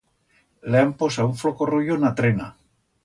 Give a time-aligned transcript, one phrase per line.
[0.75, 2.49] Le han posau un floco royo n'a trena.